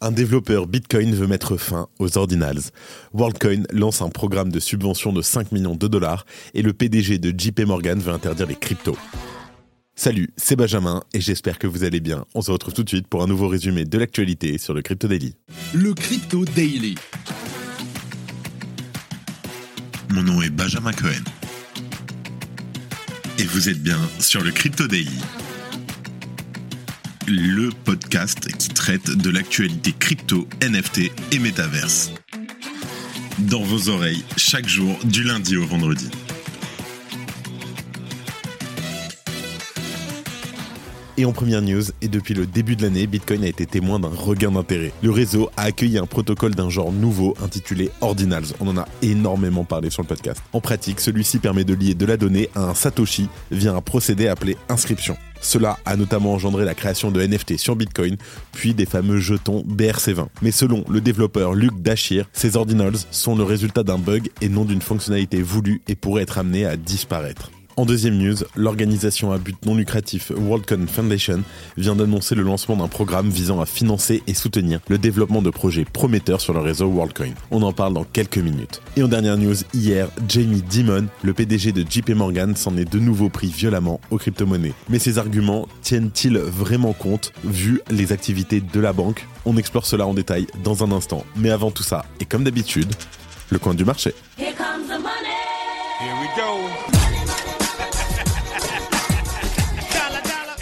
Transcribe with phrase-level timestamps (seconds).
[0.00, 2.60] Un développeur Bitcoin veut mettre fin aux ordinals.
[3.14, 6.24] WorldCoin lance un programme de subvention de 5 millions de dollars
[6.54, 8.96] et le PDG de JP Morgan veut interdire les cryptos.
[9.96, 12.24] Salut, c'est Benjamin et j'espère que vous allez bien.
[12.36, 15.08] On se retrouve tout de suite pour un nouveau résumé de l'actualité sur le Crypto
[15.08, 15.34] Daily.
[15.74, 16.94] Le Crypto Daily.
[20.10, 21.24] Mon nom est Benjamin Cohen.
[23.38, 25.18] Et vous êtes bien sur le Crypto Daily
[27.28, 32.10] le podcast qui traite de l'actualité crypto, NFT et métaverse.
[33.38, 36.08] Dans vos oreilles, chaque jour, du lundi au vendredi.
[41.18, 44.06] Et en première news, et depuis le début de l'année, Bitcoin a été témoin d'un
[44.06, 44.92] regain d'intérêt.
[45.02, 48.44] Le réseau a accueilli un protocole d'un genre nouveau intitulé Ordinals.
[48.60, 50.40] On en a énormément parlé sur le podcast.
[50.52, 54.28] En pratique, celui-ci permet de lier de la donnée à un Satoshi via un procédé
[54.28, 55.16] appelé inscription.
[55.40, 58.16] Cela a notamment engendré la création de NFT sur Bitcoin,
[58.52, 60.28] puis des fameux jetons BRC20.
[60.40, 64.64] Mais selon le développeur Luc Dashir, ces ordinals sont le résultat d'un bug et non
[64.64, 67.50] d'une fonctionnalité voulue et pourraient être amenés à disparaître.
[67.78, 71.44] En deuxième news, l'organisation à but non lucratif WorldCoin Foundation
[71.76, 75.84] vient d'annoncer le lancement d'un programme visant à financer et soutenir le développement de projets
[75.84, 77.34] prometteurs sur le réseau WorldCoin.
[77.52, 78.82] On en parle dans quelques minutes.
[78.96, 82.98] Et en dernière news, hier, Jamie Dimon, le PDG de JP Morgan, s'en est de
[82.98, 84.74] nouveau pris violemment aux crypto-monnaies.
[84.88, 89.24] Mais ces arguments tiennent-ils vraiment compte vu les activités de la banque?
[89.44, 91.24] On explore cela en détail dans un instant.
[91.36, 92.92] Mais avant tout ça, et comme d'habitude,
[93.50, 94.14] le coin du marché.
[94.36, 95.36] Here comes the money.
[96.00, 96.97] Here we go.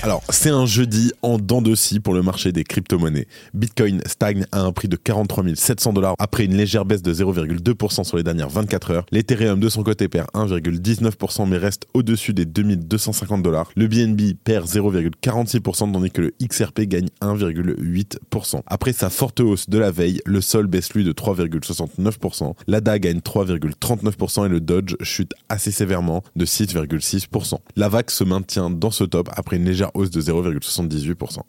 [0.07, 3.27] Alors, c'est un jeudi en dents de scie pour le marché des crypto-monnaies.
[3.55, 8.05] Bitcoin stagne à un prix de 43 700 dollars après une légère baisse de 0,2%
[8.05, 9.07] sur les dernières 24 heures.
[9.11, 13.69] L'Ethereum de son côté perd 1,19% mais reste au-dessus des 2250 dollars.
[13.75, 18.61] Le BNB perd 0,46% tandis que le XRP gagne 1,8%.
[18.69, 23.19] Après sa forte hausse de la veille, le sol baisse lui de 3,69%, l'ADA gagne
[23.19, 27.59] 3,39% et le Dodge chute assez sévèrement de 6,6%.
[27.75, 31.41] La VAC se maintient dans ce top après une légère hausse de 0,78%.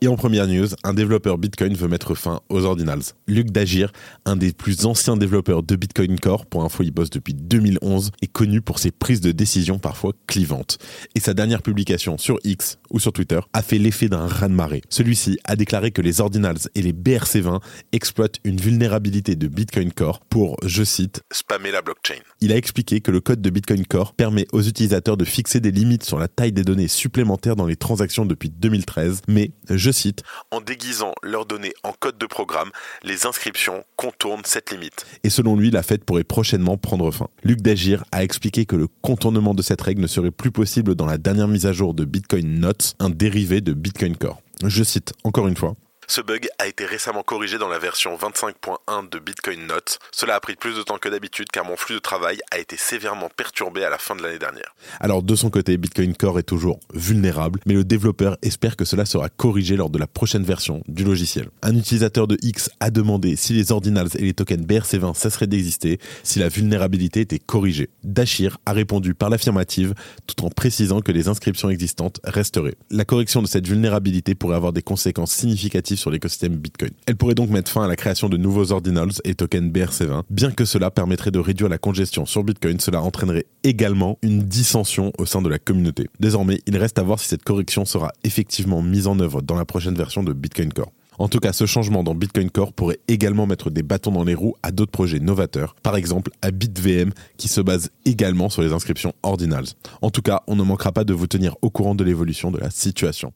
[0.00, 3.02] Et en première news, un développeur Bitcoin veut mettre fin aux ordinals.
[3.26, 3.92] Luc Dagir,
[4.26, 8.28] un des plus anciens développeurs de Bitcoin Core, pour info il bosse depuis 2011, est
[8.28, 10.78] connu pour ses prises de décision parfois clivantes.
[11.16, 14.82] Et sa dernière publication sur X ou sur Twitter a fait l'effet d'un raz-de-marée.
[14.88, 17.60] Celui-ci a déclaré que les ordinals et les BRC20
[17.90, 22.22] exploitent une vulnérabilité de Bitcoin Core pour, je cite, spammer la blockchain.
[22.40, 25.72] Il a expliqué que le code de Bitcoin Core permet aux utilisateurs de fixer des
[25.72, 29.92] limites sur la taille des données supplémentaires dans les transactions depuis 2013, mais je je
[29.92, 32.70] cite, en déguisant leurs données en code de programme,
[33.02, 35.06] les inscriptions contournent cette limite.
[35.24, 37.28] Et selon lui, la fête pourrait prochainement prendre fin.
[37.42, 41.06] Luc Dagir a expliqué que le contournement de cette règle ne serait plus possible dans
[41.06, 44.42] la dernière mise à jour de Bitcoin Notes, un dérivé de Bitcoin Core.
[44.62, 45.74] Je cite encore une fois,
[46.10, 49.98] ce bug a été récemment corrigé dans la version 25.1 de Bitcoin Notes.
[50.10, 52.78] Cela a pris plus de temps que d'habitude car mon flux de travail a été
[52.78, 54.74] sévèrement perturbé à la fin de l'année dernière.
[55.00, 59.04] Alors de son côté, Bitcoin Core est toujours vulnérable, mais le développeur espère que cela
[59.04, 61.50] sera corrigé lors de la prochaine version du logiciel.
[61.60, 65.98] Un utilisateur de X a demandé si les ordinals et les tokens BRC20 cesseraient d'exister
[66.22, 67.90] si la vulnérabilité était corrigée.
[68.02, 69.92] Dashir a répondu par l'affirmative
[70.26, 72.76] tout en précisant que les inscriptions existantes resteraient.
[72.90, 76.92] La correction de cette vulnérabilité pourrait avoir des conséquences significatives sur l'écosystème Bitcoin.
[77.06, 80.22] Elle pourrait donc mettre fin à la création de nouveaux ordinals et tokens BRC20.
[80.30, 85.12] Bien que cela permettrait de réduire la congestion sur Bitcoin, cela entraînerait également une dissension
[85.18, 86.08] au sein de la communauté.
[86.20, 89.64] Désormais, il reste à voir si cette correction sera effectivement mise en œuvre dans la
[89.64, 90.92] prochaine version de Bitcoin Core.
[91.18, 94.34] En tout cas, ce changement dans Bitcoin Core pourrait également mettre des bâtons dans les
[94.34, 98.72] roues à d'autres projets novateurs, par exemple à BitVM qui se base également sur les
[98.72, 99.66] inscriptions ordinals.
[100.00, 102.58] En tout cas, on ne manquera pas de vous tenir au courant de l'évolution de
[102.58, 103.32] la situation.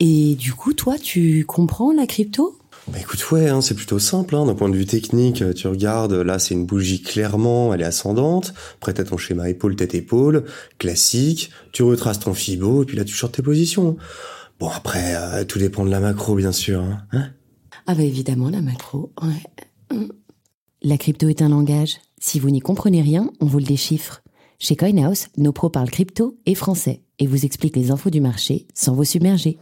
[0.00, 2.58] Et du coup, toi, tu comprends la crypto?
[2.88, 4.36] Bah écoute, ouais, hein, c'est plutôt simple.
[4.36, 7.80] Hein, D'un point de vue technique, euh, tu regardes, là c'est une bougie clairement, elle
[7.80, 8.52] est ascendante.
[8.74, 10.44] Après t'as ton schéma épaule tête épaule,
[10.78, 11.50] classique.
[11.72, 13.96] Tu retraces ton fibo et puis là tu chantes tes positions.
[14.60, 16.82] Bon après, euh, tout dépend de la macro bien sûr.
[16.82, 17.30] Hein, hein?
[17.86, 19.12] Ah bah évidemment la macro.
[19.22, 19.96] Ouais.
[19.96, 20.08] Mm.
[20.82, 21.96] La crypto est un langage.
[22.20, 24.22] Si vous n'y comprenez rien, on vous le déchiffre.
[24.58, 28.66] Chez CoinHouse, nos pros parlent crypto et français et vous expliquent les infos du marché
[28.74, 29.58] sans vous submerger.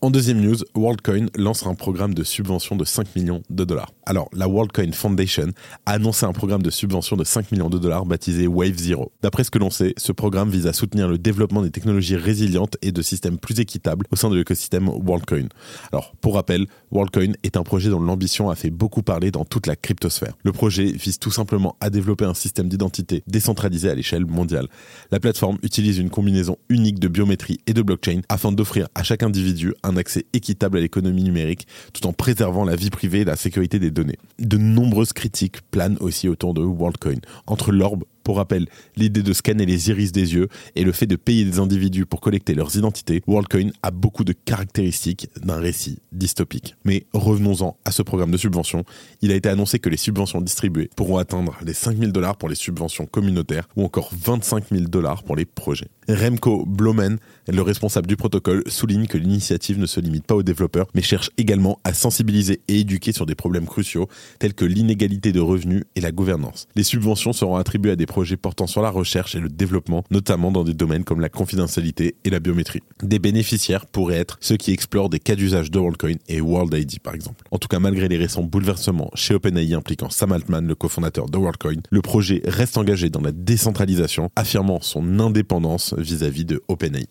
[0.00, 3.90] En deuxième news, WorldCoin lance un programme de subvention de 5 millions de dollars.
[4.06, 5.48] Alors, la WorldCoin Foundation
[5.86, 9.10] a annoncé un programme de subvention de 5 millions de dollars baptisé Wave Zero.
[9.22, 12.76] D'après ce que l'on sait, ce programme vise à soutenir le développement des technologies résilientes
[12.80, 15.48] et de systèmes plus équitables au sein de l'écosystème WorldCoin.
[15.90, 19.66] Alors, pour rappel, WorldCoin est un projet dont l'ambition a fait beaucoup parler dans toute
[19.66, 20.34] la cryptosphère.
[20.44, 24.68] Le projet vise tout simplement à développer un système d'identité décentralisé à l'échelle mondiale.
[25.10, 29.24] La plateforme utilise une combinaison unique de biométrie et de blockchain afin d'offrir à chaque
[29.24, 33.36] individu un accès équitable à l'économie numérique tout en préservant la vie privée et la
[33.36, 34.18] sécurité des données.
[34.38, 37.20] De nombreuses critiques planent aussi autour de WorldCoin.
[37.46, 41.16] Entre l'orbe pour rappel, l'idée de scanner les iris des yeux et le fait de
[41.16, 46.76] payer des individus pour collecter leurs identités, WorldCoin a beaucoup de caractéristiques d'un récit dystopique.
[46.84, 48.84] Mais revenons-en à ce programme de subvention.
[49.22, 52.54] Il a été annoncé que les subventions distribuées pourront atteindre les 5000 dollars pour les
[52.54, 55.88] subventions communautaires ou encore 25 000 dollars pour les projets.
[56.06, 60.86] Remco Blomen, le responsable du protocole, souligne que l'initiative ne se limite pas aux développeurs,
[60.94, 64.08] mais cherche également à sensibiliser et éduquer sur des problèmes cruciaux
[64.38, 66.66] tels que l'inégalité de revenus et la gouvernance.
[66.76, 70.50] Les subventions seront attribuées à des projets portant sur la recherche et le développement, notamment
[70.50, 72.82] dans des domaines comme la confidentialité et la biométrie.
[73.02, 77.14] Des bénéficiaires pourraient être ceux qui explorent des cas d'usage de WorldCoin et WorldID par
[77.14, 77.44] exemple.
[77.50, 81.38] En tout cas, malgré les récents bouleversements chez OpenAI impliquant Sam Altman, le cofondateur de
[81.38, 87.08] WorldCoin, le projet reste engagé dans la décentralisation, affirmant son indépendance vis-à-vis de OpenAI.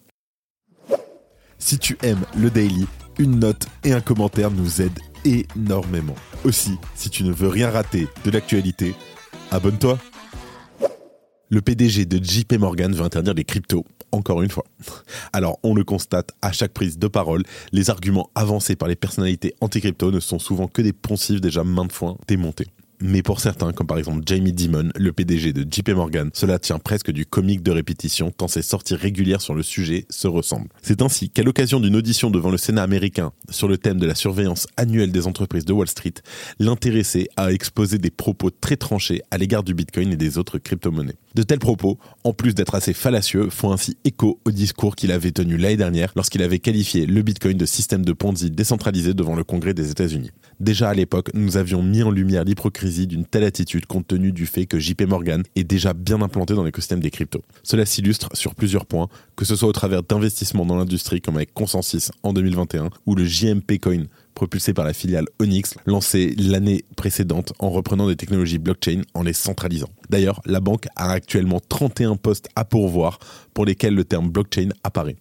[1.60, 2.86] Si tu aimes le daily,
[3.18, 6.16] une note et un commentaire nous aident énormément.
[6.44, 8.94] Aussi, si tu ne veux rien rater de l'actualité,
[9.52, 9.98] abonne-toi.
[11.50, 14.66] Le PDG de JP Morgan veut interdire les cryptos, encore une fois.
[15.32, 19.56] Alors, on le constate à chaque prise de parole, les arguments avancés par les personnalités
[19.62, 22.68] anti-crypto ne sont souvent que des poncifs déjà maintes fois démontés.
[23.00, 26.80] Mais pour certains, comme par exemple Jamie Dimon, le PDG de JP Morgan, cela tient
[26.80, 30.70] presque du comique de répétition tant ses sorties régulières sur le sujet se ressemblent.
[30.82, 34.16] C'est ainsi qu'à l'occasion d'une audition devant le Sénat américain sur le thème de la
[34.16, 36.16] surveillance annuelle des entreprises de Wall Street,
[36.58, 41.18] l'intéressé a exposé des propos très tranchés à l'égard du Bitcoin et des autres crypto-monnaies.
[41.36, 45.32] De tels propos, en plus d'être assez fallacieux, font ainsi écho au discours qu'il avait
[45.32, 49.44] tenu l'année dernière lorsqu'il avait qualifié le Bitcoin de système de Ponzi décentralisé devant le
[49.44, 50.32] Congrès des États-Unis.
[50.60, 54.48] Déjà à l'époque, nous avions mis en lumière l'hypocrisie d'une telle attitude compte tenu du
[54.48, 57.44] fait que JP Morgan est déjà bien implanté dans l'écosystème des cryptos.
[57.62, 61.54] Cela s'illustre sur plusieurs points, que ce soit au travers d'investissements dans l'industrie comme avec
[61.54, 67.54] Consensus en 2021 ou le JMP Coin propulsé par la filiale Onyx, lancé l'année précédente
[67.60, 69.90] en reprenant des technologies blockchain en les centralisant.
[70.10, 73.20] D'ailleurs, la banque a actuellement 31 postes à pourvoir
[73.54, 75.16] pour lesquels le terme blockchain apparaît.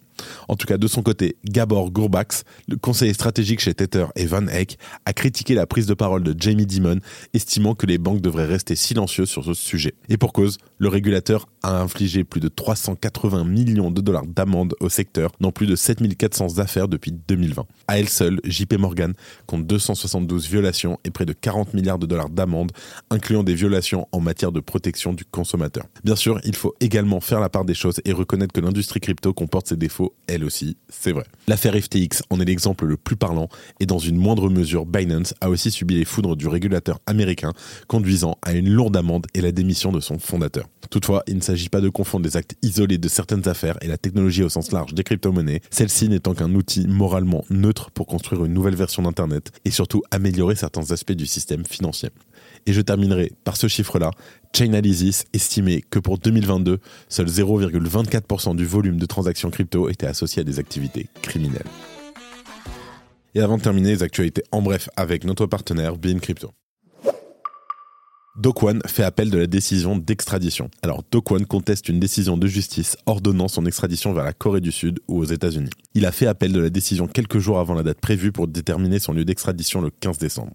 [0.47, 4.47] En tout cas, de son côté, Gabor Gurbax, le conseiller stratégique chez Tether et Van
[4.47, 6.99] Eck, a critiqué la prise de parole de Jamie Dimon,
[7.33, 9.93] estimant que les banques devraient rester silencieuses sur ce sujet.
[10.09, 14.89] Et pour cause, le régulateur a infligé plus de 380 millions de dollars d'amende au
[14.89, 17.65] secteur dans plus de 7400 affaires depuis 2020.
[17.87, 19.13] À elle seule, JP Morgan
[19.45, 22.71] compte 272 violations et près de 40 milliards de dollars d'amende,
[23.09, 25.85] incluant des violations en matière de protection du consommateur.
[26.03, 29.33] Bien sûr, il faut également faire la part des choses et reconnaître que l'industrie crypto
[29.33, 31.23] comporte ses défauts elle aussi, c'est vrai.
[31.47, 35.49] L'affaire FTX en est l'exemple le plus parlant et dans une moindre mesure, Binance a
[35.49, 37.53] aussi subi les foudres du régulateur américain,
[37.87, 40.67] conduisant à une lourde amende et la démission de son fondateur.
[40.91, 43.97] Toutefois, il ne s'agit pas de confondre les actes isolés de certaines affaires et la
[43.97, 48.53] technologie au sens large des crypto-monnaies, celle-ci n'étant qu'un outil moralement neutre pour construire une
[48.53, 52.09] nouvelle version d'Internet et surtout améliorer certains aspects du système financier.
[52.67, 54.11] Et je terminerai par ce chiffre-là.
[54.53, 60.43] Chainalysis estimait que pour 2022, seul 0,24% du volume de transactions crypto était associé à
[60.43, 61.63] des activités criminelles.
[63.35, 66.51] Et avant de terminer les actualités en bref avec notre partenaire Bean Crypto.
[68.37, 70.69] Dokwan fait appel de la décision d'extradition.
[70.83, 74.99] Alors Dokwan conteste une décision de justice ordonnant son extradition vers la Corée du Sud
[75.07, 75.71] ou aux États-Unis.
[75.95, 78.99] Il a fait appel de la décision quelques jours avant la date prévue pour déterminer
[78.99, 80.53] son lieu d'extradition le 15 décembre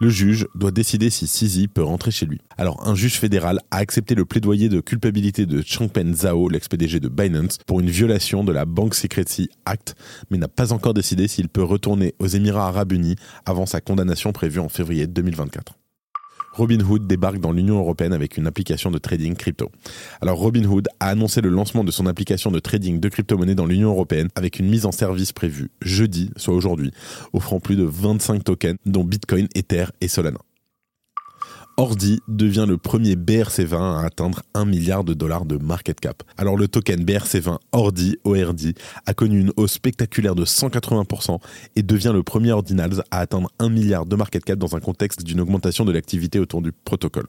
[0.00, 2.40] le juge doit décider si Sisi peut rentrer chez lui.
[2.56, 7.08] Alors, un juge fédéral a accepté le plaidoyer de culpabilité de Changpen Zhao, l'ex-PDG de
[7.08, 9.94] Binance, pour une violation de la Bank Secrecy Act,
[10.30, 14.32] mais n'a pas encore décidé s'il peut retourner aux Émirats Arabes Unis avant sa condamnation
[14.32, 15.77] prévue en février 2024.
[16.58, 19.70] Robinhood débarque dans l'Union européenne avec une application de trading crypto.
[20.20, 23.90] Alors Robinhood a annoncé le lancement de son application de trading de crypto-monnaies dans l'Union
[23.90, 26.90] européenne avec une mise en service prévue jeudi, soit aujourd'hui,
[27.32, 30.40] offrant plus de 25 tokens dont Bitcoin, Ether et Solana.
[31.78, 36.24] Ordi devient le premier BRC20 à atteindre 1 milliard de dollars de market cap.
[36.36, 38.74] Alors le token BRC20 Ordi, ORD,
[39.06, 41.38] a connu une hausse spectaculaire de 180%
[41.76, 45.22] et devient le premier ordinals à atteindre 1 milliard de market cap dans un contexte
[45.22, 47.28] d'une augmentation de l'activité autour du protocole.